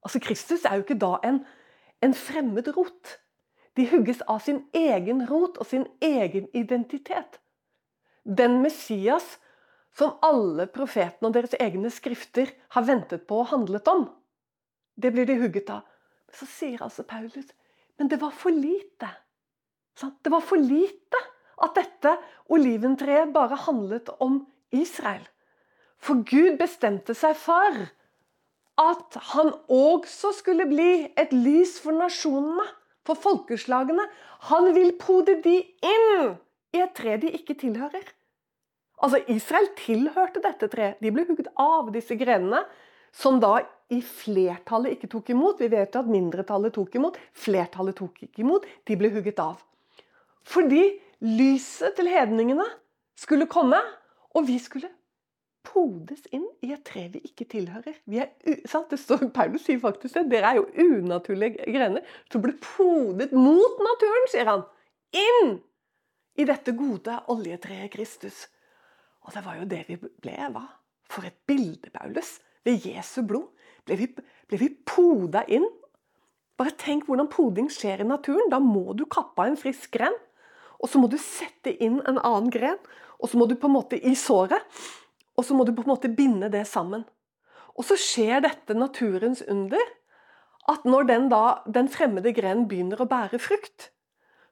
[0.00, 1.42] Altså Kristus er jo ikke da en,
[2.00, 3.18] en fremmed rot.
[3.76, 7.36] De hugges av sin egen rot og sin egen identitet.
[8.24, 9.36] Den Messias
[9.92, 14.08] som alle profetene og deres egne skrifter har ventet på og handlet om.
[14.96, 15.84] Det blir de hugget av.
[16.32, 17.52] Så sier altså Paulus
[17.98, 19.08] men det var for lite.
[20.22, 21.20] Det var for lite
[21.58, 22.12] at dette
[22.54, 25.24] oliventreet bare handlet om Israel.
[25.98, 27.86] For Gud bestemte seg for
[28.78, 32.66] at han også skulle bli et lys for nasjonene,
[33.08, 34.04] for folkeslagene.
[34.52, 36.36] Han vil pode de inn
[36.76, 38.04] i et tre de ikke tilhører.
[39.02, 40.98] Altså, Israel tilhørte dette treet.
[41.02, 42.64] De ble hugget av disse grenene,
[43.14, 43.60] som da
[43.94, 45.62] i flertallet ikke tok imot.
[45.62, 47.16] Vi vet at mindretallet tok imot.
[47.32, 48.66] Flertallet tok ikke imot.
[48.86, 49.62] De ble hugget av.
[50.48, 50.84] Fordi
[51.24, 52.66] lyset til hedningene
[53.18, 53.80] skulle komme,
[54.36, 54.90] og vi skulle
[55.66, 57.96] podes inn i et tre vi ikke tilhører.
[58.08, 58.30] Vi er,
[58.68, 58.90] sant?
[58.90, 60.26] Det står, Paulus sier faktisk det.
[60.32, 64.64] Dere er jo unaturlige grener som ble podet mot naturen, sier han.
[65.16, 65.58] Inn
[66.38, 68.46] i dette gode oljetreet Kristus.
[69.26, 70.64] Og det var jo det vi ble, hva?
[71.08, 72.38] For et bilde, Paulus.
[72.66, 73.48] Ved Jesu blod
[73.88, 74.08] ble vi,
[74.48, 75.66] ble vi poda inn.
[76.58, 78.50] Bare tenk hvordan poding skjer i naturen.
[78.52, 80.16] Da må du kappe av en frisk gren.
[80.78, 82.78] Og så må du sette inn en annen gren.
[83.18, 84.64] Og så må du på en måte i såret
[85.38, 87.04] og så må du på en måte binde det sammen.
[87.78, 89.82] Og så skjer dette naturens under.
[90.68, 93.92] At når den, da, den fremmede grenen begynner å bære frukt,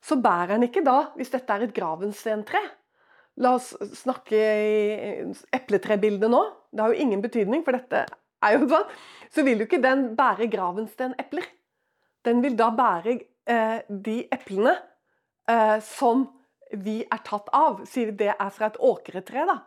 [0.01, 2.63] så bærer den ikke da, hvis dette er et gravenstentre
[3.37, 4.77] La oss snakke i
[5.53, 6.41] epletrebildet nå.
[6.73, 8.87] Det har jo ingen betydning, for dette er jo sånn.
[9.33, 11.45] Så vil jo ikke den bære gravenstenepler.
[12.25, 14.73] Den vil da bære eh, de eplene
[15.53, 16.25] eh, som
[16.73, 19.61] vi er tatt av, vi det er fra et åkretre, da.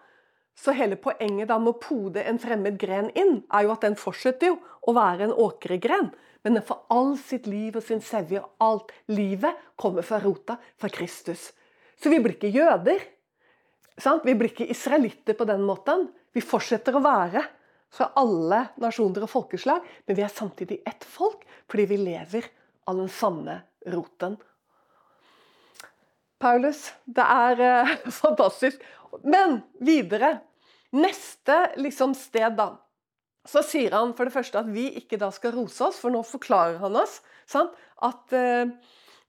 [0.60, 3.96] Så hele poenget da med å pode en fremmed gren inn, er jo at den
[4.00, 6.10] fortsetter jo å være en åkregren.
[6.44, 10.58] Men den får all sitt liv og sin sevje og alt livet kommer fra rota,
[10.80, 11.50] fra Kristus.
[12.00, 13.00] Så vi blir ikke jøder.
[14.00, 14.28] Sant?
[14.28, 16.08] Vi blir ikke israelitter på den måten.
[16.36, 17.44] Vi fortsetter å være
[17.92, 22.52] fra alle nasjoner og folkeslag, men vi er samtidig ett folk fordi vi lever
[22.90, 24.38] av den samme roten.
[26.40, 28.84] Paulus, det er eh, fantastisk.
[29.24, 30.38] Men videre.
[30.98, 32.74] Neste liksom, sted, da.
[33.48, 36.22] Så sier han for det første at vi ikke da skal rose oss, for nå
[36.28, 37.76] forklarer han oss sant?
[38.06, 38.70] at eh,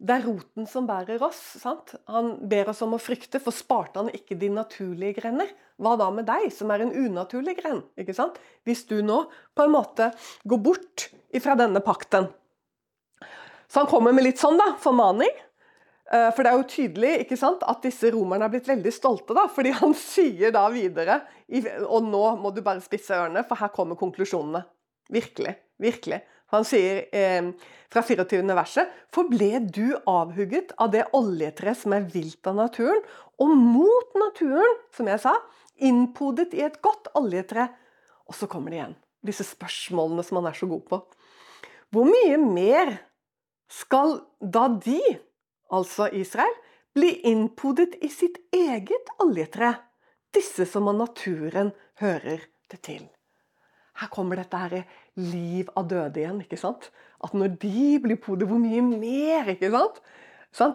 [0.00, 1.38] det er roten som bærer oss.
[1.60, 1.92] Sant?
[2.08, 5.50] Han ber oss om å frykte, for sparte han ikke de naturlige grener?
[5.80, 7.82] Hva da med deg, som er en unaturlig gren?
[8.00, 8.38] Ikke sant?
[8.64, 9.22] Hvis du nå
[9.56, 10.10] på en måte
[10.48, 12.30] går bort ifra denne pakten.
[13.70, 15.30] Så han kommer med litt sånn, da, formaning.
[16.10, 19.34] Eh, for det er jo tydelig ikke sant, at disse romerne er blitt veldig stolte,
[19.36, 21.20] da, fordi han sier da videre
[21.86, 24.64] Og nå må du bare spisse ørene, for her kommer konklusjonene.
[25.10, 25.54] Virkelig.
[25.80, 26.20] Virkelig.
[26.50, 27.52] Han sier eh,
[27.90, 28.42] fra 24.
[28.58, 33.02] verset For ble du avhugget av det oljetre som er vilt av naturen,
[33.40, 35.36] og mot naturen, som jeg sa,
[35.80, 37.70] innpodet i et godt oljetre?
[38.28, 41.00] Og så kommer det igjen, disse spørsmålene som han er så god på.
[41.90, 42.92] Hvor mye mer
[43.70, 45.00] skal da de
[45.70, 46.52] altså Israel,
[46.94, 49.76] bli innpodet i sitt eget oljetre,
[50.34, 53.06] disse som av naturen hører det til.
[54.00, 54.76] Her kommer dette her
[55.20, 56.40] liv av døde igjen.
[56.44, 56.88] ikke sant?
[57.20, 59.50] At når de blir podet, hvor mye mer?
[59.52, 60.00] ikke sant?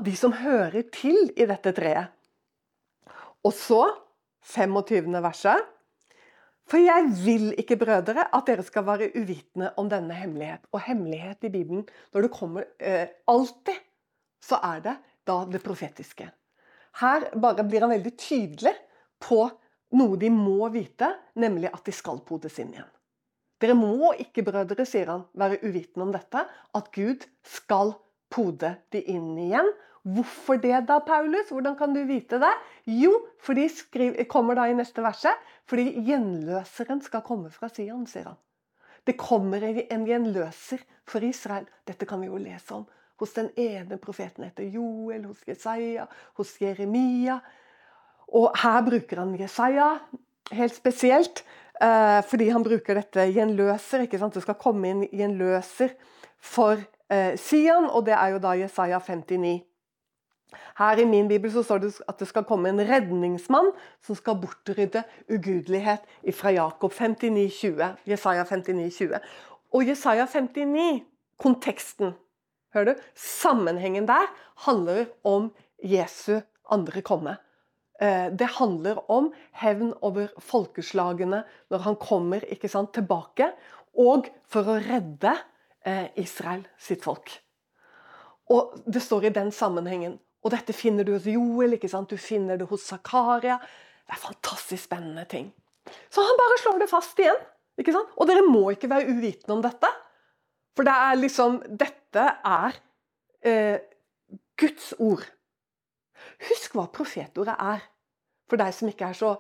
[0.06, 2.12] De som hører til i dette treet.
[3.46, 3.82] Og så,
[4.46, 5.10] 25.
[5.26, 5.72] verset
[6.70, 10.66] For jeg vil ikke, brødre, at dere skal være uvitende om denne hemmelighet.
[10.72, 13.82] Og hemmelighet i Bibelen, når det kommer eh, alltid
[14.46, 16.28] så er det da det profetiske.
[17.02, 18.76] Her bare blir han veldig tydelig
[19.22, 19.42] på
[19.96, 21.10] noe de må vite,
[21.42, 22.92] nemlig at de skal podes inn igjen.
[23.62, 27.96] Dere må ikke, brødre, sier han, være uvitende om dette, at Gud skal
[28.32, 29.70] pode de inn igjen.
[30.06, 31.50] Hvorfor det da, Paulus?
[31.50, 32.52] Hvordan kan du vite det?
[32.92, 35.40] Jo, for de kommer da i neste verset.
[35.66, 38.38] Fordi gjenløseren skal komme fra Sion, sier han.
[39.06, 41.66] Det kommer en gjenløser for Israel.
[41.88, 42.86] Dette kan vi jo lese om
[43.20, 47.40] hos den ene profeten etter Joel, hos Jesaja, hos Jeremia.
[48.36, 49.92] Og her bruker han Jesaja
[50.52, 51.44] helt spesielt,
[51.82, 54.06] eh, fordi han bruker dette gjenløser.
[54.06, 54.34] ikke sant?
[54.34, 55.96] Det skal komme inn gjenløser
[56.40, 59.64] for eh, Sian, og det er jo da Jesaja 59.
[60.78, 63.72] Her i min bibel så står det at det skal komme en redningsmann
[64.04, 66.04] som skal bortrydde ugudelighet
[66.36, 67.96] fra Jakob 59, 20.
[68.08, 69.20] Jesaja 59, 20.
[69.74, 71.04] Og Jesaja 59,
[71.40, 72.14] konteksten
[72.76, 73.04] Hører du?
[73.16, 74.28] Sammenhengen der
[74.68, 77.38] handler om Jesu andre komme.
[78.02, 79.30] Eh, det handler om
[79.62, 83.54] hevn over folkeslagene når han kommer sant, tilbake,
[83.96, 85.32] og for å redde
[85.88, 87.32] eh, Israel sitt folk.
[88.52, 90.20] Og Det står i den sammenhengen.
[90.44, 92.10] Og dette finner du hos Joel, ikke sant?
[92.10, 93.58] du finner det hos Zakaria.
[94.06, 95.48] Det er fantastisk spennende ting.
[96.14, 97.40] Så han bare slår det fast igjen.
[97.80, 98.12] ikke sant?
[98.20, 99.90] Og dere må ikke være uvitende om dette.
[100.76, 102.78] For det er liksom Dette er
[103.46, 103.80] eh,
[104.60, 105.26] Guds ord.
[106.50, 107.84] Husk hva profetordet er.
[108.50, 109.34] For deg som ikke er så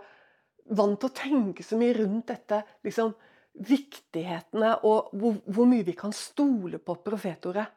[0.76, 2.64] vant til å tenke så mye rundt dette.
[2.86, 3.14] liksom
[3.56, 7.70] Viktighetene og hvor, hvor mye vi kan stole på profetordet.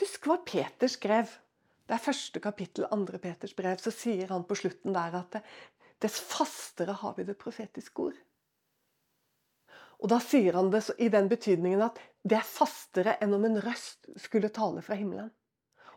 [0.00, 1.30] Husk hva Peter skrev.
[1.84, 3.78] Det er første kapittel, andre Peters brev.
[3.78, 5.38] Så sier han på slutten der at
[6.02, 8.16] dess fastere har vi det profetiske ord.
[10.02, 13.60] Og da sier han det i den betydningen at det er fastere enn om en
[13.62, 15.30] røst skulle tale fra himmelen.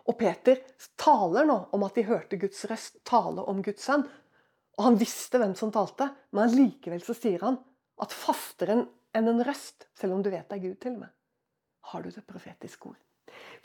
[0.07, 0.61] Og Peter
[0.99, 4.05] taler nå om at de hørte Guds røst tale om Guds sønn.
[4.77, 7.57] Og han visste hvem som talte, men likevel så sier han
[8.03, 8.77] at fastere
[9.17, 11.13] enn en røst, selv om du vet det er Gud til og med,
[11.91, 13.01] har du det profetiske ord.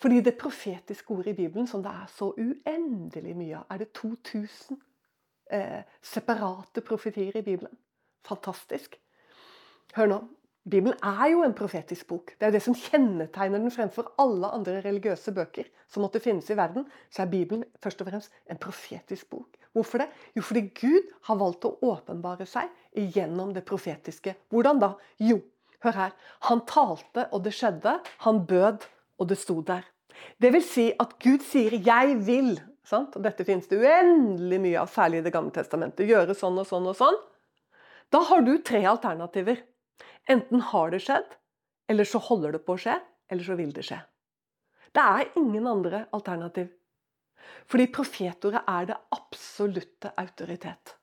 [0.00, 3.92] Fordi det profetiske ordet i Bibelen, som det er så uendelig mye av, er det
[3.94, 4.80] 2000
[5.52, 7.76] eh, separate profetier i Bibelen.
[8.26, 8.96] Fantastisk.
[9.96, 10.22] Hør nå.
[10.62, 12.36] Bibelen er jo en profetisk bok.
[12.38, 16.56] Det er det som kjennetegner den fremfor alle andre religiøse bøker som måtte finnes i
[16.56, 16.86] verden.
[17.10, 19.58] Så er Bibelen først og fremst en profetisk bok.
[19.74, 20.06] Hvorfor det?
[20.36, 24.36] Jo, fordi Gud har valgt å åpenbare seg gjennom det profetiske.
[24.54, 24.92] Hvordan da?
[25.18, 25.40] Jo,
[25.82, 26.14] hør her.
[26.48, 27.96] Han talte, og det skjedde.
[28.28, 28.86] Han bød,
[29.18, 29.82] og det sto der.
[30.38, 32.62] Det vil si at Gud sier 'jeg vil'.
[32.84, 33.16] Sant?
[33.16, 36.06] Og dette finnes det uendelig mye av, særlig i Det gamle testamentet.
[36.06, 37.18] Gjøre sånn og sånn og sånn.
[38.12, 39.62] Da har du tre alternativer.
[40.30, 41.34] Enten har det skjedd,
[41.90, 42.94] eller så holder det på å skje,
[43.32, 43.98] eller så vil det skje.
[44.92, 46.70] Det er ingen andre alternativ.
[47.70, 50.96] Fordi profetordet er det absolutte autoritet.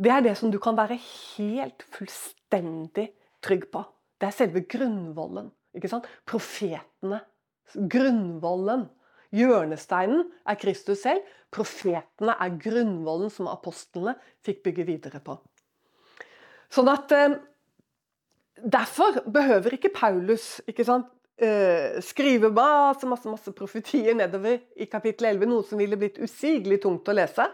[0.00, 3.10] Det er det som du kan være helt fullstendig
[3.44, 3.82] trygg på.
[4.20, 5.50] Det er selve grunnvollen.
[5.74, 6.08] ikke sant?
[6.26, 7.20] Profetene.
[7.74, 8.88] Grunnvollen.
[9.30, 11.22] Hjørnesteinen er Kristus selv.
[11.52, 15.36] Profetene er grunnvollen som apostlene fikk bygge videre på.
[16.70, 17.36] Sånn at eh,
[18.64, 21.08] Derfor behøver ikke Paulus ikke sant,
[21.40, 26.82] eh, skrive masse, masse, masse profetier nedover i kapittel 11, noe som ville blitt usigelig
[26.82, 27.46] tungt å lese.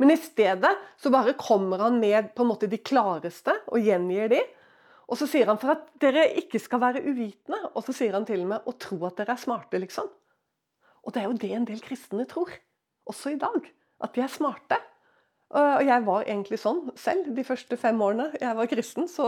[0.00, 4.32] Men i stedet så bare kommer han med på en måte de klareste og gjengir
[4.32, 4.40] de.
[5.10, 8.24] Og så sier han for at dere ikke skal være uvitende, og så sier han
[8.26, 10.06] til og med å tro at dere er smarte, liksom.
[11.04, 12.52] Og det er jo det en del kristne tror,
[13.10, 13.66] også i dag.
[14.00, 14.78] At de er smarte.
[15.50, 19.08] Og jeg var egentlig sånn selv de første fem årene jeg var kristen.
[19.10, 19.26] Så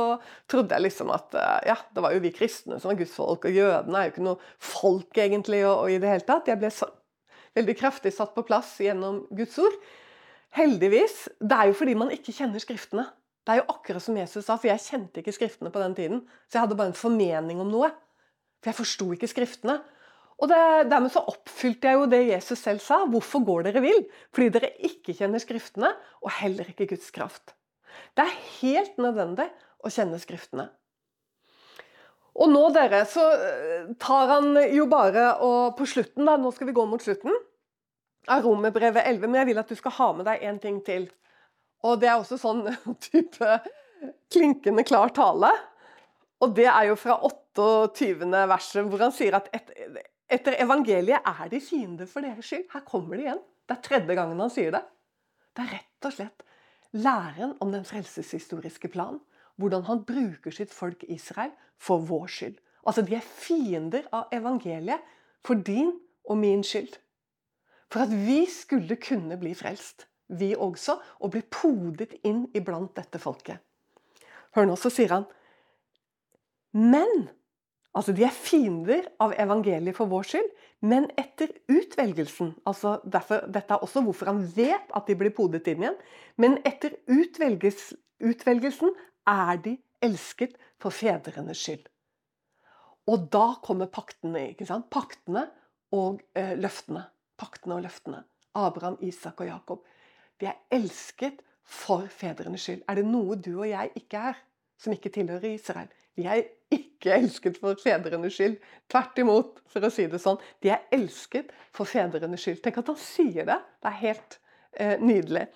[0.50, 3.48] trodde jeg liksom at eh, ja, det var jo vi kristne som var Guds folk,
[3.48, 5.64] og jødene er jo ikke noe folk egentlig.
[5.66, 6.50] Og, og i det hele tatt.
[6.52, 6.87] Jeg ble så,
[7.58, 9.74] veldig kraftig satt på plass gjennom Guds ord.
[10.54, 11.26] Heldigvis.
[11.40, 13.08] Det er jo fordi man ikke kjenner Skriftene.
[13.42, 16.22] Det er jo akkurat som Jesus sa, for jeg kjente ikke Skriftene på den tiden.
[16.46, 17.90] Så jeg hadde bare en formening om noe.
[18.62, 19.80] For jeg forsto ikke Skriftene.
[20.42, 23.05] Og det, Dermed så oppfylte jeg jo det Jesus selv sa.
[23.07, 24.00] Hvorfor går dere vill?
[24.35, 27.55] Fordi dere ikke kjenner Skriftene, og heller ikke Guds kraft.
[28.16, 29.46] Det er helt nødvendig
[29.83, 30.66] å kjenne Skriftene.
[32.42, 36.70] Og nå, dere, så eh, tar han jo bare og på slutten, da, nå skal
[36.70, 37.35] vi gå mot slutten,
[38.31, 41.09] av Romerbrevet 11, men jeg vil at du skal ha med deg en ting til.
[41.83, 42.64] Og det er også sånn
[43.09, 43.59] type
[44.33, 45.50] klinkende klar tale.
[46.42, 48.31] Og det er jo fra 28.
[48.50, 49.70] verset, hvor han sier at et,
[50.33, 52.68] etter evangeliet er de fiender for deres skyld.
[52.73, 53.42] Her kommer det igjen.
[53.68, 54.83] Det er tredje gangen han sier det.
[55.53, 56.47] Det er rett og slett
[56.92, 59.21] læren om den frelseshistoriske plan.
[59.61, 62.57] Hvordan han bruker sitt folk Israel for vår skyld.
[62.87, 65.01] Altså, De er fiender av evangeliet
[65.45, 65.92] for din
[66.25, 66.97] og min skyld.
[67.92, 73.21] For at vi skulle kunne bli frelst, vi også, og bli podet inn iblant dette
[73.21, 73.61] folket.
[74.57, 75.27] Hør nå, så sier han
[76.73, 77.29] Men
[77.92, 80.50] Altså, De er fiender av evangeliet for vår skyld,
[80.88, 85.68] men etter utvelgelsen altså derfor, Dette er også hvorfor han vet at de blir podet
[85.70, 85.98] inn igjen.
[86.40, 88.94] Men etter utvelges, utvelgelsen
[89.28, 91.85] er de elsket for fedrenes skyld.
[93.11, 94.48] Og da kommer paktene.
[94.52, 94.88] ikke sant?
[94.90, 95.46] Paktene
[95.94, 97.05] og eh, løftene.
[97.38, 98.22] Paktene og løftene.
[98.59, 99.87] Abraham, Isak og Jakob.
[100.40, 102.85] De er elsket for fedrenes skyld.
[102.88, 104.38] Er det noe du og jeg ikke er,
[104.81, 105.90] som ikke tilhører Israel?
[106.18, 108.59] Vi er ikke elsket for fedrenes skyld.
[108.93, 110.38] Tvert imot, for å si det sånn.
[110.62, 112.61] De er elsket for fedrenes skyld.
[112.62, 113.59] Tenk at han sier det.
[113.83, 114.38] Det er helt
[114.79, 115.49] eh, nydelig.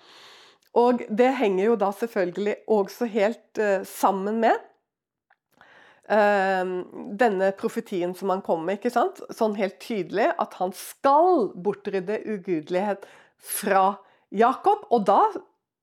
[0.77, 4.57] Og det henger jo da selvfølgelig også helt eh, sammen med
[6.11, 6.73] eh,
[7.23, 8.79] denne profetien som han kom med.
[8.79, 9.23] ikke sant?
[9.33, 13.07] Sånn helt tydelig at han skal bortrydde ugudelighet
[13.37, 13.95] fra
[14.29, 14.85] Jakob.
[14.93, 15.21] Og da,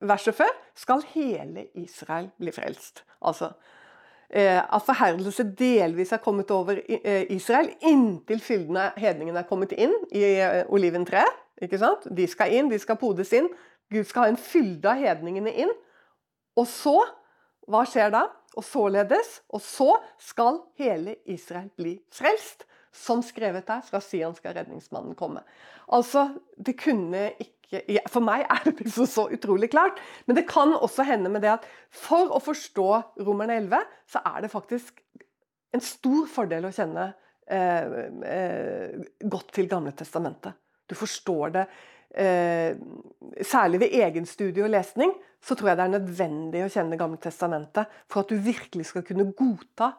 [0.04, 3.04] verset før, skal hele Israel bli frelst.
[3.24, 3.54] Altså,
[4.34, 10.24] at forherdelse delvis er kommet over eh, Israel, inntil fyldene hedningene er kommet inn i
[10.24, 11.42] eh, oliventreet.
[11.62, 13.46] De skal inn, de skal podes inn.
[13.94, 15.70] Gud skal ha en fylde av hedningene inn.
[16.58, 16.98] Og så
[17.64, 18.26] Hva skjer da?
[18.60, 22.66] Og således, og så skal hele Israel bli frelst.
[22.94, 25.42] Som skrevet der, fra Sion skal redningsmannen komme.
[25.92, 27.50] Altså, det kunne ikke
[28.06, 29.98] for meg er det liksom så utrolig klart.
[30.28, 32.88] Men det kan også hende med det at for å forstå
[33.26, 33.80] Romerne 11,
[34.10, 35.00] så er det faktisk
[35.74, 37.08] en stor fordel å kjenne
[37.50, 37.96] eh,
[38.30, 40.54] eh, godt til Gamle testamentet.
[40.86, 41.64] Du forstår det
[42.20, 42.76] eh,
[43.42, 47.90] Særlig ved egenstudie og lesning så tror jeg det er nødvendig å kjenne Gamle testamentet
[48.06, 49.94] for at du virkelig skal kunne godta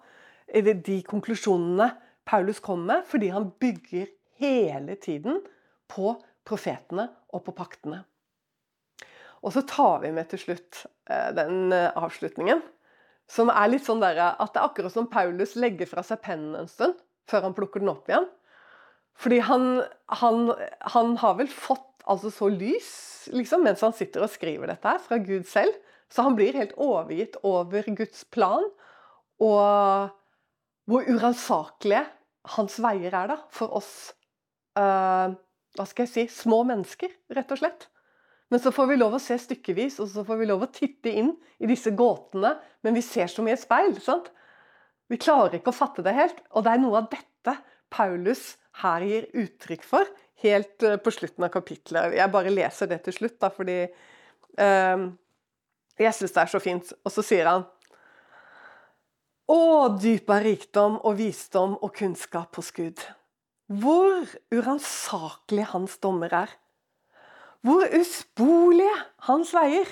[0.47, 1.89] eh, de konklusjonene
[2.25, 4.09] Paulus kommer med, fordi han bygger
[4.41, 5.41] hele tiden
[5.91, 8.03] på profetene og på paktene.
[9.45, 12.63] Og så tar vi med til slutt eh, den eh, avslutningen,
[13.29, 16.57] som er litt sånn der, at det er akkurat som Paulus legger fra seg pennen
[16.57, 16.97] en stund
[17.29, 18.27] før han plukker den opp igjen.
[19.17, 19.67] Fordi han,
[20.19, 20.51] han,
[20.93, 22.89] han har vel fått altså så lys
[23.33, 25.73] liksom, mens han sitter og skriver dette her, fra Gud selv.
[26.13, 28.67] Så han blir helt overgitt over Guds plan,
[29.41, 30.11] og
[30.89, 32.05] hvor uransakelige
[32.55, 33.91] hans veier er da, for oss
[34.77, 35.33] uh,
[35.75, 37.88] hva skal jeg si, små mennesker, rett og slett.
[38.53, 41.11] Men så får vi lov å se stykkevis, og så får vi lov å titte
[41.11, 42.53] inn i disse gåtene.
[42.86, 43.97] Men vi ser så i speil.
[44.01, 44.29] sant?
[45.09, 46.39] Vi klarer ikke å fatte det helt.
[46.53, 47.57] Og det er noe av dette
[47.93, 50.07] Paulus her gir uttrykk for,
[50.43, 52.15] helt eh, på slutten av kapitlet.
[52.17, 53.77] Jeg bare leser det til slutt, da, fordi
[54.59, 55.05] um,
[55.95, 56.91] jeg syns det er så fint.
[57.01, 57.65] Og så sier han
[59.45, 62.97] Å, dyp av rikdom og visdom og kunnskap hos Gud.
[63.67, 66.49] hvor uransakelig hans dommer er.
[67.65, 68.93] Hvor uspolige
[69.25, 69.87] hans veier.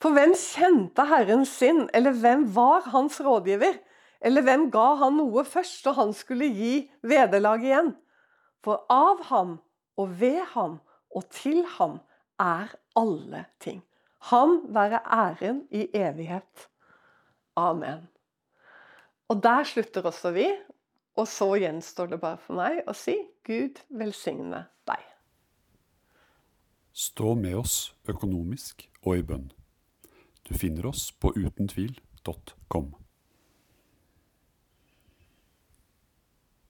[0.00, 3.76] For hvem kjente Herren sin, eller hvem var hans rådgiver?
[4.20, 7.92] Eller hvem ga han noe først, og han skulle gi vederlag igjen?
[8.64, 9.58] For av ham
[9.96, 10.80] og ved ham
[11.12, 12.00] og til ham
[12.40, 13.82] er alle ting.
[14.32, 16.68] Ham være æren i evighet.
[17.56, 18.11] Amen.
[19.32, 20.46] Og der slutter også vi.
[21.16, 23.14] Og så gjenstår det bare for meg å si
[23.44, 25.00] Gud velsigne deg.
[26.92, 27.76] Stå med oss
[28.08, 29.50] økonomisk og i bønn.
[30.48, 32.92] Du finner oss på utentvil.com.